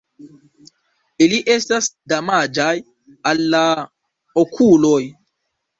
[1.25, 2.73] Ili estas damaĝaj
[3.33, 3.65] al la
[4.47, 5.01] okuloj.